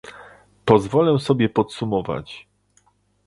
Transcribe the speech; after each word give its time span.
Pozwolę 0.65 1.19
sobie 1.19 1.49
podsumować 1.49 2.47